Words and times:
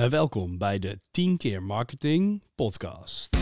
Uh, 0.00 0.06
welkom 0.06 0.58
bij 0.58 0.78
de 0.78 1.00
10 1.10 1.36
keer 1.36 1.62
marketing 1.62 2.42
podcast. 2.54 3.36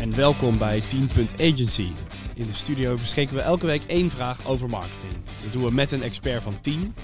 En 0.00 0.16
welkom 0.16 0.58
bij 0.58 0.80
10 0.80 1.08
Agency. 1.40 1.88
In 2.34 2.46
de 2.46 2.52
studio 2.52 2.94
beschikken 2.94 3.36
we 3.36 3.42
elke 3.42 3.66
week 3.66 3.84
één 3.84 4.10
vraag 4.10 4.46
over 4.46 4.68
marketing. 4.68 5.12
Dat 5.42 5.52
doen 5.52 5.64
we 5.64 5.72
met 5.72 5.92
een 5.92 6.02
expert 6.02 6.42
van 6.42 6.60
10. 6.60 6.94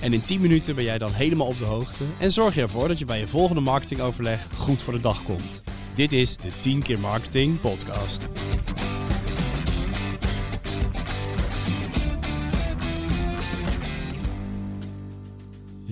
En 0.00 0.12
in 0.12 0.24
10 0.24 0.40
minuten 0.40 0.74
ben 0.74 0.84
jij 0.84 0.98
dan 0.98 1.12
helemaal 1.12 1.46
op 1.46 1.58
de 1.58 1.64
hoogte 1.64 2.04
en 2.18 2.32
zorg 2.32 2.54
je 2.54 2.60
ervoor 2.60 2.88
dat 2.88 2.98
je 2.98 3.04
bij 3.04 3.18
je 3.18 3.28
volgende 3.28 3.60
marketingoverleg 3.60 4.46
goed 4.56 4.82
voor 4.82 4.92
de 4.92 5.00
dag 5.00 5.22
komt. 5.22 5.62
Dit 5.94 6.12
is 6.12 6.36
de 6.36 6.50
10 6.60 6.82
keer 6.82 6.98
marketing 6.98 7.60
podcast. 7.60 8.41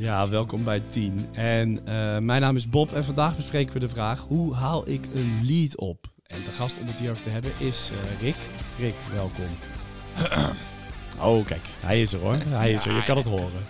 Ja, 0.01 0.29
welkom 0.29 0.65
bij 0.65 0.83
10. 0.89 1.27
En 1.33 1.71
uh, 1.71 2.19
mijn 2.19 2.41
naam 2.41 2.57
is 2.57 2.69
Bob 2.69 2.93
en 2.93 3.05
vandaag 3.05 3.37
bespreken 3.37 3.73
we 3.73 3.79
de 3.79 3.89
vraag: 3.89 4.21
hoe 4.29 4.55
haal 4.55 4.89
ik 4.89 5.05
een 5.15 5.41
lead 5.43 5.77
op? 5.77 6.07
En 6.27 6.45
de 6.45 6.53
gast 6.53 6.79
om 6.79 6.87
het 6.87 6.99
hierover 6.99 7.23
te 7.23 7.29
hebben 7.29 7.51
is 7.59 7.91
uh, 7.93 8.21
Rick. 8.21 8.37
Rick, 8.79 8.95
welkom. 9.13 9.47
Oh, 11.23 11.47
kijk, 11.47 11.61
hij 11.81 12.01
is 12.03 12.13
er 12.13 12.19
hoor. 12.21 12.37
Hij 12.37 12.73
is 12.73 12.85
er, 12.85 12.95
je 12.95 13.05
kan 13.05 13.17
het 13.17 13.27
horen. 13.27 13.63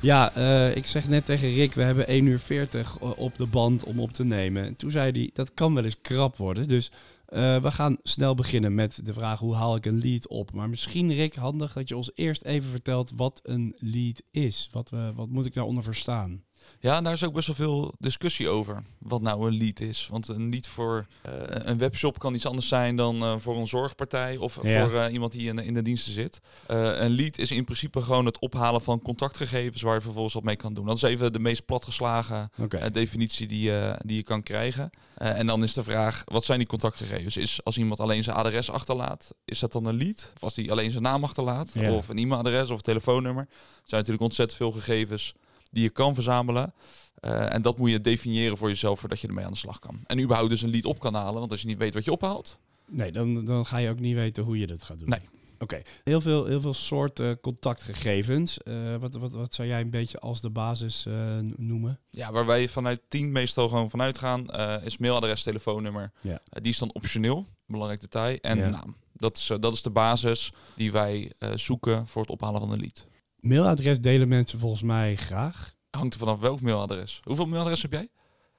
Ja, 0.00 0.36
uh, 0.36 0.76
ik 0.76 0.86
zeg 0.86 1.08
net 1.08 1.24
tegen 1.24 1.54
Rick, 1.54 1.72
we 1.72 1.82
hebben 1.82 2.06
1 2.06 2.26
uur 2.26 2.38
40 2.38 2.98
op 2.98 3.36
de 3.36 3.46
band 3.46 3.84
om 3.84 4.00
op 4.00 4.12
te 4.12 4.24
nemen. 4.24 4.64
En 4.64 4.76
toen 4.76 4.90
zei 4.90 5.10
hij, 5.10 5.30
dat 5.32 5.54
kan 5.54 5.74
wel 5.74 5.84
eens 5.84 6.00
krap 6.00 6.36
worden. 6.36 6.68
Dus 6.68 6.90
uh, 7.28 7.62
we 7.62 7.70
gaan 7.70 7.96
snel 8.02 8.34
beginnen 8.34 8.74
met 8.74 9.06
de 9.06 9.12
vraag, 9.12 9.38
hoe 9.38 9.54
haal 9.54 9.76
ik 9.76 9.86
een 9.86 9.98
lead 9.98 10.28
op? 10.28 10.52
Maar 10.52 10.68
misschien 10.68 11.12
Rick, 11.12 11.34
handig 11.34 11.72
dat 11.72 11.88
je 11.88 11.96
ons 11.96 12.10
eerst 12.14 12.42
even 12.42 12.70
vertelt 12.70 13.12
wat 13.16 13.40
een 13.42 13.74
lead 13.78 14.22
is. 14.30 14.68
Wat, 14.72 14.90
we, 14.90 15.12
wat 15.14 15.28
moet 15.28 15.46
ik 15.46 15.54
daaronder 15.54 15.84
verstaan? 15.84 16.44
Ja, 16.80 17.00
daar 17.00 17.12
is 17.12 17.24
ook 17.24 17.32
best 17.32 17.46
wel 17.46 17.56
veel 17.56 17.94
discussie 17.98 18.48
over. 18.48 18.82
Wat 18.98 19.20
nou 19.20 19.46
een 19.46 19.56
lead 19.56 19.80
is. 19.80 20.08
Want 20.10 20.28
een 20.28 20.50
lead 20.50 20.66
voor 20.66 21.06
uh, 21.26 21.32
een 21.46 21.78
webshop 21.78 22.18
kan 22.18 22.34
iets 22.34 22.46
anders 22.46 22.68
zijn 22.68 22.96
dan 22.96 23.22
uh, 23.22 23.34
voor 23.38 23.56
een 23.56 23.66
zorgpartij 23.66 24.36
of 24.36 24.58
ja. 24.62 24.88
voor 24.88 24.94
uh, 24.98 25.12
iemand 25.12 25.32
die 25.32 25.48
in, 25.48 25.58
in, 25.58 25.74
de 25.74 25.82
diensten 25.82 26.12
zit. 26.12 26.40
een 26.66 27.10
lead 27.10 27.38
is 27.38 27.50
in 27.50 27.64
principe 27.64 28.02
gewoon 28.02 28.26
het 28.26 28.38
ophalen 28.38 28.82
van 28.82 29.02
contactgegevens 29.02 29.82
waar 29.82 29.94
je 29.94 30.00
vervolgens 30.00 30.34
wat 30.34 30.42
mee 30.42 30.56
kan 30.56 30.74
doen. 30.74 30.86
Dat 30.86 30.96
is 30.96 31.02
even 31.02 31.32
de 31.32 31.38
meest 31.38 31.64
platgeslagen 31.64 32.50
okay. 32.58 32.90
definitie 32.90 33.46
die, 33.46 33.70
die 33.98 34.16
je 34.16 34.22
kan 34.22 34.42
krijgen. 34.42 34.90
en 35.14 35.46
dan 35.46 35.62
is 35.62 35.72
de 35.72 35.84
vraag, 35.84 36.22
wat 36.24 36.44
zijn 36.44 36.58
die 36.58 36.68
contactgegevens? 36.68 37.36
Is 37.36 37.64
als 37.64 37.78
iemand 37.78 38.00
alleen 38.00 38.22
zijn 38.22 38.36
adres 38.36 38.70
achterlaat, 38.70 39.34
is 39.44 39.58
dat 39.58 39.72
dan 39.72 39.86
een 39.86 39.96
lead? 39.96 40.32
Of 40.34 40.42
als 40.42 40.54
die 40.54 40.70
alleen 40.70 40.90
zijn 40.90 41.02
naam 41.02 41.24
achterlaat? 41.24 41.70
Ja. 41.72 41.92
Of 41.92 42.08
een 42.08 42.18
e-mailadres 42.18 42.70
of 42.70 42.76
een 42.76 42.82
telefoonnummer? 42.82 43.42
Er 43.50 43.92
zijn 43.92 44.00
natuurlijk 44.00 44.24
ontzettend 44.24 44.58
veel 44.58 44.72
gegevens 44.72 45.34
die 45.70 45.82
je 45.82 45.90
kan 45.90 46.14
verzamelen. 46.14 46.74
Uh, 47.20 47.54
en 47.54 47.62
dat 47.62 47.78
moet 47.78 47.90
je 47.90 48.00
definiëren 48.00 48.56
voor 48.56 48.68
jezelf 48.68 49.00
voordat 49.00 49.20
je 49.20 49.28
ermee 49.28 49.44
aan 49.44 49.52
de 49.52 49.58
slag 49.58 49.78
kan. 49.78 50.00
En 50.06 50.20
überhaupt 50.20 50.50
dus 50.50 50.62
een 50.62 50.70
lead 50.70 50.84
op 50.84 50.98
kan 50.98 51.14
halen, 51.14 51.38
want 51.38 51.50
als 51.50 51.60
je 51.60 51.66
niet 51.66 51.78
weet 51.78 51.94
wat 51.94 52.04
je 52.04 52.12
ophaalt... 52.12 52.58
Nee, 52.88 53.12
dan, 53.12 53.44
dan 53.44 53.66
ga 53.66 53.78
je 53.78 53.90
ook 53.90 54.00
niet 54.00 54.14
weten 54.14 54.44
hoe 54.44 54.58
je 54.58 54.66
dat 54.66 54.82
gaat 54.82 54.98
doen. 54.98 55.08
Nee. 55.08 55.20
Oké, 55.58 55.82
heel, 56.04 56.20
veel, 56.20 56.44
heel 56.44 56.60
veel 56.60 56.74
soorten 56.74 57.40
contactgegevens. 57.40 58.58
Uh, 58.64 58.96
wat, 58.96 59.16
wat, 59.16 59.32
wat 59.32 59.54
zou 59.54 59.68
jij 59.68 59.80
een 59.80 59.90
beetje 59.90 60.18
als 60.18 60.40
de 60.40 60.50
basis 60.50 61.04
uh, 61.08 61.14
noemen? 61.56 62.00
Ja, 62.10 62.32
waar 62.32 62.46
wij 62.46 62.68
vanuit 62.68 63.00
team 63.08 63.32
meestal 63.32 63.68
gewoon 63.68 63.90
vanuit 63.90 64.18
gaan, 64.18 64.50
is 64.84 64.96
mailadres, 64.96 65.42
telefoonnummer. 65.42 66.12
Ja. 66.20 66.40
die 66.48 66.72
is 66.72 66.78
dan 66.78 66.92
optioneel, 66.92 67.46
belangrijk 67.66 68.00
detail, 68.00 68.38
en 68.40 68.58
ja. 68.58 68.68
naam. 68.68 68.96
Dat 69.12 69.36
is, 69.36 69.52
dat 69.60 69.72
is 69.72 69.82
de 69.82 69.90
basis 69.90 70.52
die 70.74 70.92
wij 70.92 71.32
zoeken 71.54 72.06
voor 72.06 72.22
het 72.22 72.30
ophalen 72.30 72.60
van 72.60 72.72
een 72.72 72.80
lead. 72.80 73.06
Mailadres 73.46 74.00
delen 74.00 74.28
mensen 74.28 74.58
volgens 74.58 74.82
mij 74.82 75.16
graag. 75.16 75.74
Hangt 75.90 76.14
er 76.14 76.20
vanaf 76.20 76.38
welk 76.38 76.60
mailadres. 76.60 77.20
Hoeveel 77.24 77.46
mailadressen 77.46 77.90
heb 77.90 78.00
jij? 78.00 78.08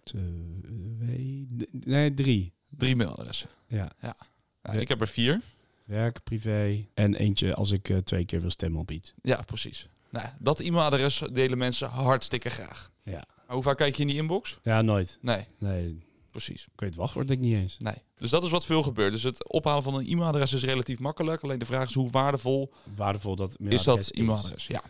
Twee, 0.03 1.47
nee, 1.71 2.13
drie. 2.13 2.53
Drie 2.69 2.95
mailadressen. 2.95 3.49
Ja. 3.67 3.91
ja. 4.01 4.15
ja 4.63 4.71
ik 4.71 4.87
heb 4.87 5.01
er 5.01 5.07
vier. 5.07 5.41
Werk, 5.85 6.23
privé 6.23 6.87
en 6.93 7.15
eentje 7.15 7.55
als 7.55 7.71
ik 7.71 7.89
uh, 7.89 7.97
twee 7.97 8.25
keer 8.25 8.41
wil 8.41 8.49
stemmen 8.49 8.79
op 8.79 8.91
iets. 8.91 9.13
Ja, 9.21 9.41
precies. 9.41 9.87
Nou, 10.09 10.27
dat 10.39 10.59
e-mailadres 10.59 11.23
delen 11.31 11.57
mensen 11.57 11.89
hartstikke 11.89 12.49
graag. 12.49 12.91
Ja. 13.03 13.25
Maar 13.45 13.55
hoe 13.55 13.63
vaak 13.63 13.77
kijk 13.77 13.95
je 13.95 14.01
in 14.01 14.07
die 14.07 14.17
inbox? 14.17 14.59
Ja, 14.63 14.81
nooit. 14.81 15.17
Nee. 15.21 15.47
Nee. 15.59 16.05
Precies. 16.43 16.63
Ik 16.63 16.79
weet 16.79 16.89
het 16.89 16.97
wachtwoord 16.97 17.29
ik 17.29 17.39
niet 17.39 17.55
eens. 17.55 17.77
Nee. 17.79 17.95
Dus 18.17 18.29
dat 18.29 18.43
is 18.43 18.49
wat 18.49 18.65
veel 18.65 18.83
gebeurt. 18.83 19.11
Dus 19.11 19.23
het 19.23 19.49
ophalen 19.49 19.83
van 19.83 19.95
een 19.95 20.07
e-mailadres 20.07 20.53
is 20.53 20.63
relatief 20.63 20.99
makkelijk. 20.99 21.43
Alleen 21.43 21.59
de 21.59 21.65
vraag 21.65 21.87
is 21.87 21.93
hoe 21.93 22.09
waardevol, 22.09 22.73
waardevol 22.95 23.35
dat 23.35 23.57
is 23.59 23.83
dat 23.83 24.09
e-mailadres. 24.09 24.67
Ja. 24.67 24.81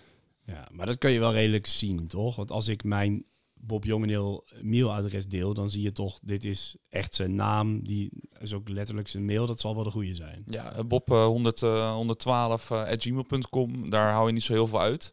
Ja, 0.45 0.67
maar 0.71 0.85
dat 0.85 0.97
kun 0.97 1.11
je 1.11 1.19
wel 1.19 1.31
redelijk 1.31 1.65
zien, 1.65 2.07
toch? 2.07 2.35
Want 2.35 2.51
als 2.51 2.67
ik 2.67 2.83
mijn 2.83 3.23
Bob 3.67 3.83
Jongeneel 3.83 4.45
mailadres 4.61 5.27
deel, 5.27 5.53
dan 5.53 5.69
zie 5.69 5.81
je 5.81 5.91
toch, 5.91 6.19
dit 6.21 6.45
is 6.45 6.75
echt 6.89 7.15
zijn 7.15 7.35
naam. 7.35 7.83
Die 7.83 8.11
is 8.39 8.53
ook 8.53 8.69
letterlijk 8.69 9.07
zijn 9.07 9.25
mail. 9.25 9.45
Dat 9.45 9.59
zal 9.59 9.75
wel 9.75 9.83
de 9.83 9.89
goede 9.89 10.15
zijn. 10.15 10.43
Ja, 10.45 10.83
Bob 10.83 11.09
uh, 11.09 11.25
100, 11.25 11.61
uh, 11.61 11.93
112 11.93 12.69
uh, 12.69 12.81
gmail.com. 12.89 13.89
Daar 13.89 14.11
hou 14.11 14.27
je 14.27 14.33
niet 14.33 14.43
zo 14.43 14.53
heel 14.53 14.67
veel 14.67 14.81
uit. 14.81 15.11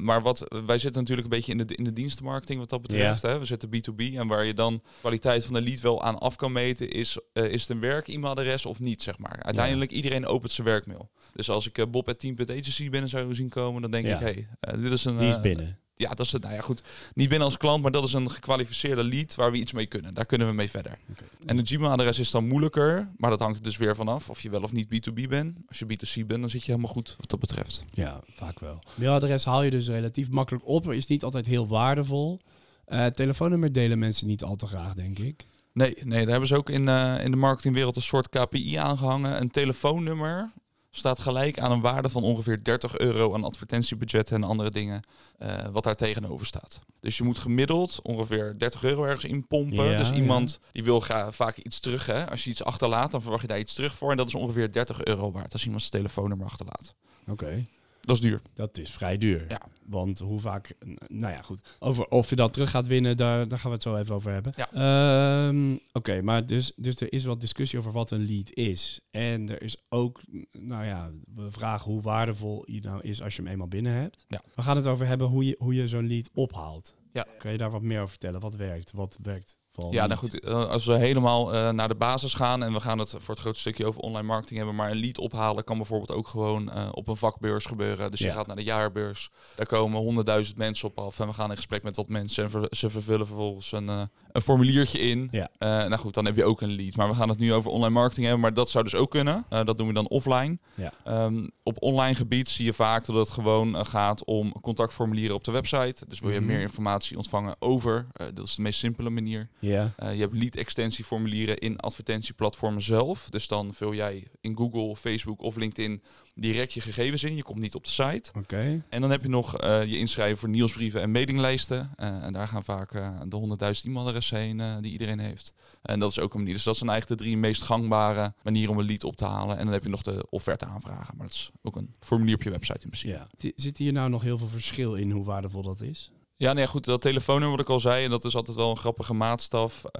Maar 0.00 0.22
wat 0.22 0.38
wij 0.66 0.78
zitten 0.78 1.00
natuurlijk 1.00 1.28
een 1.28 1.36
beetje 1.36 1.52
in 1.52 1.58
de, 1.58 1.74
in 1.74 1.84
de 1.84 1.92
dienstenmarketing 1.92 2.58
wat 2.58 2.70
dat 2.70 2.82
betreft. 2.82 3.22
Ja. 3.22 3.28
Hè? 3.28 3.38
We 3.38 3.44
zitten 3.44 3.68
B2B. 3.68 4.14
En 4.14 4.26
waar 4.26 4.44
je 4.44 4.54
dan 4.54 4.82
kwaliteit 5.00 5.44
van 5.44 5.54
de 5.54 5.62
lead 5.62 5.80
wel 5.80 6.02
aan 6.02 6.18
af 6.18 6.36
kan 6.36 6.52
meten, 6.52 6.90
is, 6.90 7.18
is 7.32 7.60
het 7.60 7.70
een 7.70 7.80
werk-e-mailadres 7.80 8.66
of 8.66 8.80
niet, 8.80 9.02
zeg 9.02 9.18
maar. 9.18 9.42
Uiteindelijk, 9.42 9.90
ja. 9.90 9.96
iedereen 9.96 10.26
opent 10.26 10.52
zijn 10.52 10.66
werkmail. 10.66 11.10
Dus 11.32 11.50
als 11.50 11.70
ik 11.70 11.90
Bob 11.90 12.08
at 12.08 12.18
team.agency 12.18 12.90
binnen 12.90 13.10
zou 13.10 13.34
zien 13.34 13.48
komen, 13.48 13.82
dan 13.82 13.90
denk 13.90 14.06
ja. 14.06 14.20
ik, 14.20 14.20
hey, 14.20 14.48
dit 14.80 14.92
is 14.92 15.04
een... 15.04 15.16
Die 15.16 15.28
is 15.28 15.40
binnen 15.40 15.78
ja, 15.98 16.08
dat 16.08 16.26
is 16.26 16.32
het. 16.32 16.42
Nou 16.42 16.54
ja, 16.54 16.60
goed. 16.60 16.82
Niet 17.14 17.28
binnen 17.28 17.46
als 17.46 17.56
klant, 17.56 17.82
maar 17.82 17.90
dat 17.90 18.04
is 18.04 18.12
een 18.12 18.30
gekwalificeerde 18.30 19.04
lead 19.04 19.34
waar 19.34 19.50
we 19.50 19.58
iets 19.58 19.72
mee 19.72 19.86
kunnen. 19.86 20.14
Daar 20.14 20.26
kunnen 20.26 20.46
we 20.46 20.52
mee 20.52 20.70
verder. 20.70 20.98
Okay. 21.10 21.28
En 21.46 21.56
het 21.56 21.68
Gmail-adres 21.68 22.18
is 22.18 22.30
dan 22.30 22.48
moeilijker, 22.48 23.08
maar 23.16 23.30
dat 23.30 23.40
hangt 23.40 23.56
er 23.56 23.62
dus 23.62 23.76
weer 23.76 23.96
vanaf 23.96 24.30
of 24.30 24.40
je 24.40 24.50
wel 24.50 24.62
of 24.62 24.72
niet 24.72 24.86
B2B 24.86 25.28
bent. 25.28 25.56
Als 25.68 25.78
je 25.78 25.84
B2C 25.84 26.26
bent, 26.26 26.40
dan 26.40 26.50
zit 26.50 26.64
je 26.64 26.70
helemaal 26.70 26.92
goed 26.92 27.14
wat 27.18 27.30
dat 27.30 27.40
betreft. 27.40 27.84
Ja, 27.90 28.20
vaak 28.34 28.60
wel. 28.60 28.78
Mailadres 28.94 29.44
haal 29.44 29.62
je 29.62 29.70
dus 29.70 29.88
relatief 29.88 30.30
makkelijk 30.30 30.66
op, 30.66 30.84
maar 30.84 30.94
is 30.94 31.06
niet 31.06 31.24
altijd 31.24 31.46
heel 31.46 31.66
waardevol. 31.66 32.40
Uh, 32.88 33.06
telefoonnummer 33.06 33.72
delen 33.72 33.98
mensen 33.98 34.26
niet 34.26 34.42
al 34.42 34.56
te 34.56 34.66
graag, 34.66 34.94
denk 34.94 35.18
ik. 35.18 35.46
Nee, 35.72 35.94
nee 36.04 36.20
daar 36.20 36.30
hebben 36.30 36.48
ze 36.48 36.56
ook 36.56 36.70
in, 36.70 36.88
uh, 36.88 37.24
in 37.24 37.30
de 37.30 37.36
marketingwereld 37.36 37.96
een 37.96 38.02
soort 38.02 38.28
KPI 38.28 38.74
aangehangen. 38.76 39.40
Een 39.40 39.50
telefoonnummer 39.50 40.52
staat 40.90 41.18
gelijk 41.18 41.58
aan 41.58 41.70
een 41.70 41.80
waarde 41.80 42.08
van 42.08 42.22
ongeveer 42.22 42.64
30 42.64 42.98
euro 42.98 43.34
aan 43.34 43.44
advertentiebudgetten 43.44 44.36
en 44.36 44.48
andere 44.48 44.70
dingen 44.70 45.02
uh, 45.38 45.66
wat 45.72 45.84
daar 45.84 45.96
tegenover 45.96 46.46
staat. 46.46 46.80
Dus 47.00 47.16
je 47.16 47.24
moet 47.24 47.38
gemiddeld 47.38 48.00
ongeveer 48.02 48.54
30 48.58 48.84
euro 48.84 49.04
ergens 49.04 49.24
inpompen. 49.24 49.84
Ja, 49.84 49.96
dus 49.96 50.12
iemand 50.12 50.58
ja. 50.62 50.68
die 50.72 50.84
wil 50.84 51.00
graag 51.00 51.34
vaak 51.34 51.56
iets 51.56 51.80
terug. 51.80 52.06
Hè? 52.06 52.30
Als 52.30 52.44
je 52.44 52.50
iets 52.50 52.64
achterlaat, 52.64 53.10
dan 53.10 53.22
verwacht 53.22 53.42
je 53.42 53.48
daar 53.48 53.58
iets 53.58 53.74
terug 53.74 53.94
voor. 53.94 54.10
En 54.10 54.16
dat 54.16 54.26
is 54.26 54.34
ongeveer 54.34 54.72
30 54.72 55.04
euro 55.04 55.32
waard 55.32 55.52
als 55.52 55.64
iemand 55.64 55.80
zijn 55.80 55.92
telefoonnummer 55.92 56.46
achterlaat. 56.46 56.94
Oké. 57.28 57.44
Okay. 57.44 57.68
Dat 58.08 58.16
is 58.16 58.22
duur. 58.22 58.40
Dat 58.54 58.78
is 58.78 58.90
vrij 58.90 59.18
duur. 59.18 59.44
Ja. 59.48 59.60
Want 59.86 60.18
hoe 60.18 60.40
vaak, 60.40 60.74
nou 61.08 61.32
ja, 61.32 61.42
goed. 61.42 61.76
Over 61.78 62.08
of 62.08 62.30
je 62.30 62.36
dat 62.36 62.52
terug 62.52 62.70
gaat 62.70 62.86
winnen, 62.86 63.16
daar, 63.16 63.48
daar 63.48 63.58
gaan 63.58 63.70
we 63.70 63.74
het 63.74 63.82
zo 63.82 63.96
even 63.96 64.14
over 64.14 64.32
hebben. 64.32 64.52
Ja. 64.56 65.48
Um, 65.48 65.72
Oké, 65.74 65.82
okay, 65.92 66.20
maar 66.20 66.46
dus, 66.46 66.72
dus 66.76 67.00
er 67.00 67.12
is 67.12 67.24
wat 67.24 67.40
discussie 67.40 67.78
over 67.78 67.92
wat 67.92 68.10
een 68.10 68.26
lead 68.26 68.52
is. 68.52 69.00
En 69.10 69.48
er 69.48 69.62
is 69.62 69.76
ook, 69.88 70.20
nou 70.52 70.84
ja, 70.84 71.10
we 71.34 71.50
vragen 71.50 71.92
hoe 71.92 72.02
waardevol 72.02 72.70
je 72.70 72.80
nou 72.80 73.00
is 73.02 73.22
als 73.22 73.36
je 73.36 73.42
hem 73.42 73.50
eenmaal 73.50 73.68
binnen 73.68 73.92
hebt. 73.92 74.24
Ja. 74.28 74.42
We 74.54 74.62
gaan 74.62 74.76
het 74.76 74.86
over 74.86 75.06
hebben 75.06 75.26
hoe 75.26 75.46
je, 75.46 75.56
hoe 75.58 75.74
je 75.74 75.88
zo'n 75.88 76.06
lead 76.06 76.30
ophaalt. 76.34 76.94
Ja. 77.12 77.26
Kan 77.38 77.52
je 77.52 77.58
daar 77.58 77.70
wat 77.70 77.82
meer 77.82 77.98
over 77.98 78.10
vertellen? 78.10 78.40
Wat 78.40 78.56
werkt? 78.56 78.92
Wat 78.92 79.18
werkt? 79.22 79.56
Ja, 79.90 80.06
nou 80.06 80.18
goed, 80.18 80.46
als 80.46 80.84
we 80.84 80.96
helemaal 80.96 81.54
uh, 81.54 81.70
naar 81.70 81.88
de 81.88 81.94
basis 81.94 82.34
gaan 82.34 82.62
en 82.62 82.72
we 82.72 82.80
gaan 82.80 82.98
het 82.98 83.10
voor 83.18 83.34
het 83.34 83.38
grootste 83.38 83.60
stukje 83.60 83.86
over 83.86 84.00
online 84.00 84.26
marketing 84.26 84.56
hebben, 84.56 84.76
maar 84.76 84.90
een 84.90 85.00
lead 85.00 85.18
ophalen 85.18 85.64
kan 85.64 85.76
bijvoorbeeld 85.76 86.12
ook 86.12 86.28
gewoon 86.28 86.70
uh, 86.74 86.88
op 86.90 87.08
een 87.08 87.16
vakbeurs 87.16 87.64
gebeuren. 87.64 88.10
Dus 88.10 88.20
ja. 88.20 88.26
je 88.26 88.32
gaat 88.32 88.46
naar 88.46 88.56
de 88.56 88.64
jaarbeurs, 88.64 89.30
daar 89.54 89.66
komen 89.66 90.00
honderdduizend 90.00 90.58
mensen 90.58 90.88
op 90.88 90.98
af 90.98 91.20
en 91.20 91.26
we 91.26 91.32
gaan 91.32 91.50
in 91.50 91.56
gesprek 91.56 91.82
met 91.82 91.96
wat 91.96 92.08
mensen 92.08 92.44
en 92.44 92.50
ver 92.50 92.66
ze 92.70 92.90
vervullen 92.90 93.26
vervolgens 93.26 93.72
een, 93.72 93.86
uh, 93.88 94.02
een 94.32 94.42
formuliertje 94.42 94.98
in. 94.98 95.28
Ja. 95.30 95.48
nou 95.58 95.96
goed, 95.96 96.14
dan 96.14 96.24
heb 96.24 96.36
je 96.36 96.44
ook 96.44 96.60
een 96.60 96.74
lead. 96.74 96.96
Maar 96.96 97.08
we 97.08 97.14
gaan 97.14 97.28
het 97.28 97.38
nu 97.38 97.52
over 97.52 97.70
online 97.70 97.94
marketing 97.94 98.24
hebben, 98.24 98.42
maar 98.42 98.54
dat 98.54 98.70
zou 98.70 98.84
dus 98.84 98.94
ook 98.94 99.10
kunnen. 99.10 99.44
dat 99.48 99.76
doen 99.76 99.86
we 99.86 99.92
dan 99.92 100.08
offline. 100.08 100.58
Ja. 100.74 100.92
Um, 101.24 101.50
op 101.62 101.82
online 101.82 102.14
gebied 102.14 102.48
zie 102.48 102.64
je 102.64 102.72
vaak 102.72 103.06
dat 103.06 103.16
het 103.16 103.30
gewoon 103.30 103.86
gaat 103.86 104.24
om 104.24 104.52
contactformulieren 104.60 105.34
op 105.36 105.44
de 105.44 105.52
website. 105.52 106.04
Dus 106.08 106.20
wil 106.20 106.30
je 106.30 106.40
mm 106.40 106.46
-hmm. 106.46 106.52
meer 106.54 106.62
informatie 106.62 107.16
ontvangen 107.16 107.56
over, 107.58 108.06
dat 108.34 108.46
is 108.46 108.54
de 108.54 108.62
meest 108.62 108.78
simpele 108.78 109.10
manier. 109.10 109.48
Ja. 109.58 109.67
Ja. 109.68 109.92
je 110.10 110.20
hebt 110.20 110.34
lead-extensieformulieren 110.34 111.58
in 111.58 111.78
advertentieplatformen 111.78 112.82
zelf. 112.82 113.30
Dus 113.30 113.48
dan 113.48 113.74
vul 113.74 113.94
jij 113.94 114.28
in 114.40 114.56
Google, 114.56 114.96
Facebook 114.96 115.40
of 115.40 115.56
LinkedIn 115.56 116.02
direct 116.34 116.72
je 116.72 116.80
gegevens 116.80 117.24
in. 117.24 117.36
Je 117.36 117.42
komt 117.42 117.58
niet 117.58 117.74
op 117.74 117.84
de 117.84 117.90
site. 117.90 118.30
Oké. 118.38 118.84
En 118.88 119.00
dan 119.00 119.10
heb 119.10 119.22
je 119.22 119.28
nog 119.28 119.62
je 119.62 119.98
inschrijven 119.98 120.38
voor 120.38 120.48
nieuwsbrieven 120.48 121.00
en 121.00 121.10
mailinglijsten. 121.10 121.90
en 121.96 122.32
daar 122.32 122.48
gaan 122.48 122.64
vaak 122.64 122.92
de 123.28 123.76
100.000 123.76 123.84
e-mailadressen 123.84 124.38
heen 124.38 124.82
die 124.82 124.92
iedereen 124.92 125.18
heeft. 125.18 125.52
En 125.82 126.00
dat 126.00 126.10
is 126.10 126.18
ook 126.18 126.32
een 126.32 126.38
manier. 126.38 126.54
Dus 126.54 126.64
dat 126.64 126.76
zijn 126.76 126.90
eigenlijk 126.90 127.20
de 127.20 127.26
drie 127.26 127.38
meest 127.38 127.62
gangbare 127.62 128.34
manieren 128.42 128.70
om 128.70 128.78
een 128.78 128.86
lead 128.86 129.04
op 129.04 129.16
te 129.16 129.24
halen. 129.24 129.58
En 129.58 129.64
dan 129.64 129.72
heb 129.72 129.82
je 129.82 129.88
nog 129.88 130.02
de 130.02 130.26
offerte 130.30 130.64
aanvragen. 130.64 131.16
Maar 131.16 131.26
dat 131.26 131.34
is 131.34 131.50
ook 131.62 131.76
een 131.76 131.94
formulier 132.00 132.34
op 132.34 132.42
je 132.42 132.50
website 132.50 132.80
in 132.82 132.90
principe. 132.90 133.26
Ja. 133.38 133.52
Zit 133.56 133.78
hier 133.78 133.92
nou 133.92 134.10
nog 134.10 134.22
heel 134.22 134.38
veel 134.38 134.48
verschil 134.48 134.94
in 134.94 135.10
hoe 135.10 135.24
waardevol 135.24 135.62
dat 135.62 135.80
is? 135.80 136.12
Ja, 136.40 136.52
nee, 136.52 136.66
goed. 136.66 136.84
Dat 136.84 137.00
telefoonnummer 137.00 137.56
wat 137.56 137.66
ik 137.66 137.72
al 137.72 137.80
zei, 137.80 138.04
en 138.04 138.10
dat 138.10 138.24
is 138.24 138.36
altijd 138.36 138.56
wel 138.56 138.70
een 138.70 138.76
grappige 138.76 139.14
maatstaf 139.14 139.84
uh, 139.84 139.90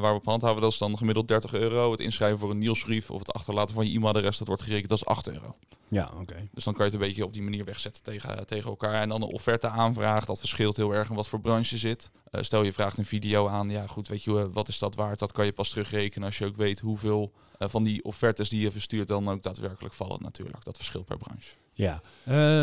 waar 0.00 0.12
we 0.12 0.18
op 0.18 0.24
handhaven. 0.24 0.60
Dat 0.60 0.72
is 0.72 0.78
dan 0.78 0.98
gemiddeld 0.98 1.28
30 1.28 1.54
euro. 1.54 1.90
Het 1.90 2.00
inschrijven 2.00 2.38
voor 2.38 2.50
een 2.50 2.58
nieuwsbrief 2.58 3.10
of 3.10 3.18
het 3.18 3.32
achterlaten 3.32 3.74
van 3.74 3.86
je 3.86 3.96
e-mailadres, 3.96 4.38
dat 4.38 4.46
wordt 4.46 4.62
gerekend 4.62 4.90
als 4.90 5.04
8 5.04 5.28
euro. 5.28 5.56
Ja, 5.88 6.10
oké. 6.20 6.48
Dus 6.52 6.64
dan 6.64 6.74
kan 6.74 6.84
je 6.84 6.90
het 6.90 7.00
een 7.00 7.06
beetje 7.06 7.24
op 7.24 7.32
die 7.32 7.42
manier 7.42 7.64
wegzetten 7.64 8.02
tegen, 8.02 8.46
tegen 8.46 8.70
elkaar. 8.70 9.00
En 9.00 9.08
dan 9.08 9.22
een 9.22 9.32
offerte 9.32 9.68
aanvraag, 9.68 10.24
dat 10.24 10.38
verschilt 10.38 10.76
heel 10.76 10.94
erg 10.94 11.08
in 11.08 11.14
wat 11.14 11.28
voor 11.28 11.40
branche 11.40 11.78
zit. 11.78 12.10
Uh, 12.30 12.42
stel 12.42 12.62
je 12.62 12.72
vraagt 12.72 12.98
een 12.98 13.04
video 13.04 13.48
aan, 13.48 13.70
ja 13.70 13.86
goed, 13.86 14.08
weet 14.08 14.24
je, 14.24 14.50
wat 14.52 14.68
is 14.68 14.78
dat 14.78 14.94
waard? 14.94 15.18
Dat 15.18 15.32
kan 15.32 15.44
je 15.44 15.52
pas 15.52 15.68
terugrekenen 15.68 16.26
als 16.26 16.38
je 16.38 16.46
ook 16.46 16.56
weet 16.56 16.80
hoeveel 16.80 17.32
van 17.58 17.82
die 17.82 18.04
offertes 18.04 18.48
die 18.48 18.60
je 18.60 18.72
verstuurt 18.72 19.08
dan 19.08 19.28
ook 19.28 19.42
daadwerkelijk 19.42 19.94
vallen 19.94 20.22
natuurlijk. 20.22 20.64
Dat 20.64 20.76
verschilt 20.76 21.04
per 21.04 21.18
branche. 21.18 21.50
Ja, 21.76 22.00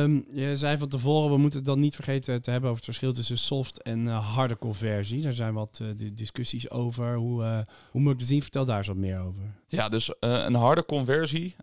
um, 0.02 0.26
je 0.32 0.58
zei 0.58 0.78
van 0.78 0.88
tevoren, 0.88 1.32
we 1.32 1.38
moeten 1.38 1.60
het 1.60 1.68
dan 1.68 1.80
niet 1.80 1.96
vergeten 1.96 2.42
te 2.42 2.52
hebben 2.52 2.70
over 2.70 2.84
het 2.86 2.96
verschil 2.96 3.14
tussen 3.14 3.38
soft 3.38 3.82
en 3.82 4.06
uh, 4.06 4.36
harde 4.36 4.58
conversie. 4.58 5.22
Daar 5.22 5.34
zijn 5.34 5.54
wat 5.54 5.80
uh, 5.82 6.10
discussies 6.14 6.70
over. 6.70 7.16
Hoe, 7.16 7.44
uh, 7.44 7.58
hoe 7.92 8.02
moet 8.02 8.14
ik 8.14 8.20
het 8.20 8.28
zien? 8.28 8.42
Vertel 8.42 8.66
daar 8.66 8.78
eens 8.78 8.88
wat 8.88 8.96
meer 8.96 9.20
over. 9.20 9.42
Ja, 9.68 9.90
dus 9.90 10.12
een 10.20 10.56
harde 10.56 10.86
conversie, 10.86 11.56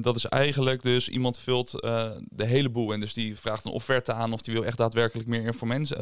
dat 0.00 0.16
is 0.16 0.24
eigenlijk 0.24 0.82
dus 0.82 1.08
iemand 1.08 1.38
vult 1.38 1.70
de 1.70 2.46
hele 2.46 2.70
boel 2.70 2.92
en 2.92 3.00
dus 3.00 3.14
die 3.14 3.36
vraagt 3.38 3.64
een 3.64 3.72
offerte 3.72 4.12
aan 4.12 4.32
of 4.32 4.40
die 4.40 4.54
wil 4.54 4.64
echt 4.64 4.76
daadwerkelijk 4.76 5.28
meer 5.28 5.54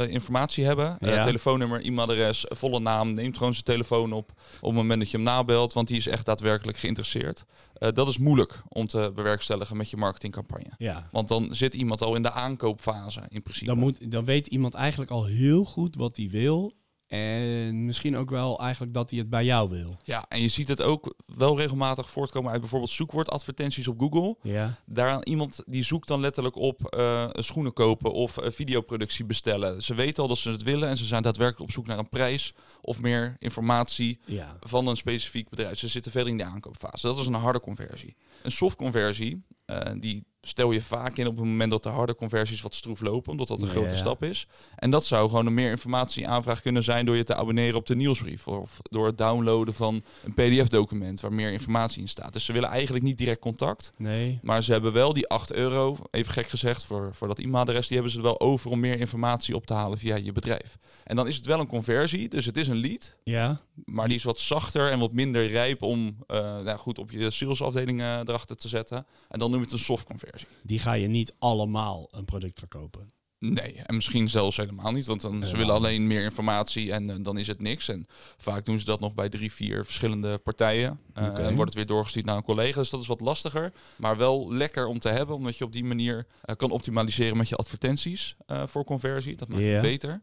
informatie 0.09 0.65
hebben. 0.65 0.97
Ja. 1.01 1.25
telefoonnummer, 1.25 1.85
e-mailadres, 1.85 2.45
volle 2.49 2.81
naam, 2.81 3.13
neemt 3.13 3.37
gewoon 3.37 3.53
zijn 3.53 3.65
telefoon 3.65 4.13
op 4.13 4.33
op 4.61 4.69
het 4.69 4.73
moment 4.73 5.01
dat 5.01 5.11
je 5.11 5.17
hem 5.17 5.27
nabelt, 5.27 5.73
want 5.73 5.89
die 5.89 5.97
is 5.97 6.07
echt 6.07 6.27
daadwerkelijk 6.27 6.78
geïnteresseerd. 6.79 7.45
dat 7.79 8.09
is 8.09 8.19
moeilijk 8.19 8.63
om 8.69 8.87
te 8.87 9.13
bewerkstelligen 9.15 9.77
met 9.77 9.91
je 9.91 9.97
marketingcampagne. 9.97 10.71
Ja. 10.77 11.09
Want 11.11 11.29
dan 11.29 11.55
zit 11.55 11.75
iemand 11.75 12.03
al 12.03 12.15
in 12.15 12.23
de 12.23 12.31
aankoopfase 12.31 13.23
in 13.29 13.43
principe. 13.43 13.67
Dan, 13.67 13.79
moet, 13.79 14.11
dan 14.11 14.25
weet 14.25 14.47
iemand 14.47 14.75
eigenlijk 14.75 15.11
al 15.11 15.25
heel 15.25 15.65
goed 15.65 15.97
wat 15.97 16.17
hij 16.17 16.29
wil. 16.31 16.73
En 17.09 17.85
misschien 17.85 18.17
ook 18.17 18.31
wel 18.31 18.61
eigenlijk 18.61 18.95
dat 18.95 19.11
hij 19.11 19.19
het 19.19 19.31
bij 19.31 19.45
jou 19.45 19.71
wil. 19.71 19.97
Ja, 20.03 20.25
en 20.29 20.41
je 20.41 20.49
ziet 20.49 20.69
het 20.69 20.83
ook 20.83 21.15
wel 21.27 21.57
regelmatig 21.57 22.11
voortkomen 22.11 22.51
uit 22.51 22.61
bijvoorbeeld 22.61 22.91
zoekwoordadvertenties 22.91 23.89
op 23.89 24.01
Google. 24.01 24.37
Ja. 24.43 24.79
Daar 24.87 25.25
iemand 25.25 25.63
die 25.67 25.85
zoekt 25.85 26.09
dan 26.09 26.21
letterlijk 26.21 26.57
op 26.57 26.97
uh, 26.97 27.29
schoenen 27.33 27.73
kopen 27.73 28.13
of 28.13 28.39
uh, 28.39 28.51
videoproductie 28.51 29.25
bestellen. 29.25 29.83
Ze 29.83 29.95
weten 29.95 30.23
al 30.23 30.29
dat 30.29 30.39
ze 30.39 30.51
het 30.51 30.63
willen 30.63 30.89
en 30.89 30.97
ze 30.97 31.05
zijn 31.05 31.23
daadwerkelijk 31.23 31.69
op 31.69 31.75
zoek 31.75 31.87
naar 31.87 31.99
een 31.99 32.09
prijs 32.09 32.55
of 32.81 33.01
meer 33.01 33.37
informatie 33.39 34.21
ja. 34.25 34.57
van 34.61 34.87
een 34.87 34.97
specifiek 34.97 35.49
bedrijf. 35.49 35.79
Ze 35.79 35.89
zitten 35.89 36.13
verder 36.13 36.31
in 36.31 36.39
de 36.39 36.45
aankoopfase. 36.45 37.07
Dat 37.07 37.19
is 37.19 37.27
een 37.27 37.35
harde 37.35 37.61
conversie. 37.61 38.17
Een 38.43 38.53
soft 38.53 38.77
conversie, 38.77 39.43
uh, 39.67 39.81
die 39.99 40.25
stel 40.41 40.73
je 40.73 40.83
vaak 40.83 41.17
in 41.17 41.27
op 41.27 41.37
het 41.37 41.45
moment 41.45 41.71
dat 41.71 41.83
de 41.83 41.89
harde 41.89 42.15
conversies 42.15 42.63
wat 42.63 42.75
stroef 42.75 43.01
lopen, 43.01 43.31
omdat 43.31 43.49
dat 43.49 43.63
een 43.63 43.69
grote 43.69 43.97
stap 43.97 44.23
is. 44.23 44.47
En 44.77 44.91
dat 44.91 45.05
zou 45.05 45.29
gewoon 45.29 45.47
een 45.47 45.55
meer 45.55 45.71
informatie 45.71 46.29
aanvraag 46.29 46.61
kunnen 46.61 46.83
zijn 46.83 47.07
door 47.07 47.17
je 47.17 47.25
te 47.25 47.35
abonneren 47.35 47.75
op 47.75 47.87
de 47.87 47.97
nieuwsbrief 47.97 48.47
of 48.47 48.79
door 48.83 49.07
het 49.07 49.19
downloaden 49.19 49.75
van 49.75 50.03
een 50.25 50.35
PDF-document 50.35 51.21
waar 51.21 51.33
meer 51.33 51.53
informatie 51.53 52.01
in 52.01 52.09
staat. 52.09 52.33
Dus 52.33 52.45
ze 52.45 52.53
willen 52.53 52.69
eigenlijk 52.69 53.05
niet 53.05 53.19
direct 53.19 53.41
contact. 53.41 53.93
Nee. 53.97 54.39
Maar 54.43 54.63
ze 54.63 54.73
hebben 54.73 54.93
wel 54.93 55.13
die 55.13 55.29
8 55.29 55.53
euro, 55.53 55.97
even 56.11 56.33
gek 56.33 56.49
gezegd, 56.49 56.85
voor, 56.85 57.11
voor 57.15 57.29
dat 57.29 57.39
e-mailadres, 57.39 57.87
die 57.87 57.97
hebben 57.97 58.13
ze 58.13 58.19
er 58.19 58.25
wel 58.25 58.41
over 58.41 58.71
om 58.71 58.81
meer 58.81 58.99
informatie 58.99 59.55
op 59.55 59.67
te 59.67 59.75
halen 59.75 59.99
via 59.99 60.17
je 60.17 60.33
bedrijf. 60.33 60.79
En 61.05 61.17
dan 61.17 61.27
is 61.27 61.37
het 61.37 61.47
wel 61.47 61.61
een 61.61 61.67
conversie, 61.67 62.29
dus 62.29 62.45
het 62.45 62.57
is 62.57 62.69
een 62.69 62.77
lead. 62.77 63.17
Ja. 63.25 63.61
Maar 63.85 64.09
die 64.09 64.17
is 64.17 64.25
wat 64.25 64.41
zachter 64.41 64.91
en 64.91 64.99
wat 64.99 65.13
minder 65.13 65.47
rijp 65.47 65.83
om 65.83 66.17
uh, 66.27 66.37
nou 66.39 66.79
goed 66.79 66.99
op 66.99 67.11
je 67.11 67.31
salesafdeling 67.31 68.01
uh, 68.01 68.19
erachter 68.19 68.57
te 68.57 68.69
zetten. 68.69 69.07
En 69.29 69.39
dan 69.39 69.51
noem 69.51 69.59
je 69.59 69.65
het 69.65 69.75
een 69.75 69.79
soft 69.79 70.05
conversie. 70.05 70.28
Die 70.63 70.79
ga 70.79 70.93
je 70.93 71.07
niet 71.07 71.35
allemaal 71.39 72.09
een 72.11 72.25
product 72.25 72.59
verkopen. 72.59 73.09
Nee, 73.41 73.75
en 73.87 73.95
misschien 73.95 74.31
zelfs 74.31 74.57
helemaal 74.57 74.93
niet, 74.93 75.07
want 75.07 75.21
dan, 75.21 75.47
ze 75.47 75.57
willen 75.57 75.75
alleen 75.75 76.07
meer 76.07 76.23
informatie 76.23 76.93
en 76.93 77.09
uh, 77.09 77.17
dan 77.23 77.39
is 77.39 77.47
het 77.47 77.63
niks. 77.63 77.89
En 77.89 78.07
vaak 78.37 78.65
doen 78.65 78.79
ze 78.79 78.85
dat 78.85 79.01
nog 79.01 79.15
bij 79.15 79.29
drie, 79.29 79.53
vier 79.53 79.85
verschillende 79.85 80.39
partijen. 80.39 81.01
Uh, 81.19 81.25
okay. 81.25 81.45
En 81.45 81.55
wordt 81.55 81.71
het 81.71 81.75
weer 81.75 81.87
doorgestuurd 81.87 82.25
naar 82.25 82.37
een 82.37 82.43
collega, 82.43 82.81
dus 82.81 82.91
dat 82.91 83.01
is 83.01 83.07
wat 83.07 83.21
lastiger. 83.21 83.73
Maar 83.97 84.17
wel 84.17 84.53
lekker 84.53 84.87
om 84.87 84.99
te 84.99 85.09
hebben, 85.09 85.37
omdat 85.37 85.57
je 85.57 85.65
op 85.65 85.73
die 85.73 85.85
manier 85.85 86.17
uh, 86.17 86.57
kan 86.57 86.71
optimaliseren 86.71 87.37
met 87.37 87.49
je 87.49 87.57
advertenties 87.57 88.37
voor 88.67 88.85
conversie. 88.85 89.37
Dat 89.37 89.49
maakt 89.49 89.63
yeah. 89.63 89.73
het 89.73 89.83
beter. 89.83 90.23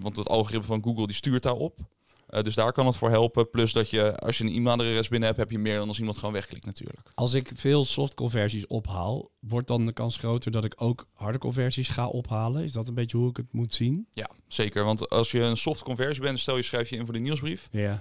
want 0.00 0.16
het 0.16 0.28
algoritme 0.28 0.66
van 0.66 0.82
Google 0.82 1.06
die 1.06 1.16
stuurt 1.16 1.42
daarop. 1.42 1.78
Uh, 2.34 2.42
dus 2.42 2.54
daar 2.54 2.72
kan 2.72 2.86
het 2.86 2.96
voor 2.96 3.10
helpen. 3.10 3.50
Plus 3.50 3.72
dat 3.72 3.90
je, 3.90 4.16
als 4.16 4.38
je 4.38 4.44
een 4.44 4.54
e-mailadres 4.54 5.08
binnen 5.08 5.28
hebt, 5.28 5.40
heb 5.40 5.50
je 5.50 5.58
meer 5.58 5.78
dan 5.78 5.88
als 5.88 5.98
iemand 5.98 6.18
gewoon 6.18 6.34
wegklikt 6.34 6.64
natuurlijk. 6.64 7.10
Als 7.14 7.34
ik 7.34 7.50
veel 7.54 7.84
soft 7.84 8.14
conversies 8.14 8.66
ophaal, 8.66 9.30
wordt 9.40 9.68
dan 9.68 9.84
de 9.84 9.92
kans 9.92 10.16
groter 10.16 10.50
dat 10.50 10.64
ik 10.64 10.74
ook 10.76 11.06
harde 11.12 11.38
conversies 11.38 11.88
ga 11.88 12.08
ophalen? 12.08 12.64
Is 12.64 12.72
dat 12.72 12.88
een 12.88 12.94
beetje 12.94 13.16
hoe 13.16 13.30
ik 13.30 13.36
het 13.36 13.52
moet 13.52 13.74
zien? 13.74 14.06
Ja, 14.12 14.30
zeker. 14.54 14.84
Want 14.84 15.10
als 15.10 15.30
je 15.30 15.40
een 15.40 15.56
soft 15.56 15.82
conversie 15.82 16.22
bent, 16.22 16.40
stel 16.40 16.56
je 16.56 16.62
schrijf 16.62 16.90
je 16.90 16.96
in 16.96 17.04
voor 17.04 17.14
de 17.14 17.20
nieuwsbrief. 17.20 17.68
Ja. 17.70 18.00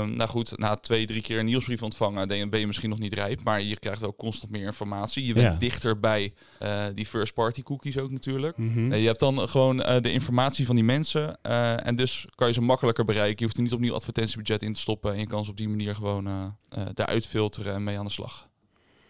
Um, 0.00 0.16
nou 0.16 0.28
goed, 0.28 0.58
na 0.58 0.76
twee, 0.76 1.06
drie 1.06 1.22
keer 1.22 1.38
een 1.38 1.44
nieuwsbrief 1.44 1.82
ontvangen, 1.82 2.28
dan 2.28 2.50
ben 2.50 2.60
je 2.60 2.66
misschien 2.66 2.88
nog 2.88 2.98
niet 2.98 3.12
rijp. 3.12 3.42
Maar 3.44 3.62
je 3.62 3.78
krijgt 3.78 4.04
ook 4.04 4.16
constant 4.16 4.52
meer 4.52 4.64
informatie. 4.64 5.26
Je 5.26 5.32
bent 5.32 5.46
ja. 5.46 5.58
dichter 5.58 6.00
bij 6.00 6.32
uh, 6.62 6.84
die 6.94 7.06
first 7.06 7.34
party 7.34 7.62
cookies 7.62 7.98
ook 7.98 8.10
natuurlijk. 8.10 8.56
Mm 8.56 8.72
-hmm. 8.72 8.94
je 8.94 9.06
hebt 9.06 9.20
dan 9.20 9.48
gewoon 9.48 9.78
uh, 9.78 10.00
de 10.00 10.12
informatie 10.12 10.66
van 10.66 10.74
die 10.74 10.84
mensen. 10.84 11.42
en 11.82 11.96
dus 11.96 12.26
kan 12.34 12.46
je 12.46 12.54
ze 12.54 12.60
makkelijker 12.60 13.04
bereiken. 13.04 13.36
Je 13.38 13.44
hoeft 13.44 13.56
er 13.56 13.62
niet 13.62 13.72
opnieuw 13.72 13.94
advertentiebudget 13.94 14.62
in 14.62 14.72
te 14.72 14.80
stoppen. 14.80 15.12
En 15.12 15.18
je 15.18 15.26
kan 15.26 15.44
ze 15.44 15.50
op 15.50 15.56
die 15.56 15.68
manier 15.68 15.94
gewoon 15.94 16.56
eruit 16.94 17.26
filteren 17.26 17.74
en 17.74 17.84
mee 17.84 17.98
aan 17.98 18.04
de 18.04 18.10
slag 18.10 18.49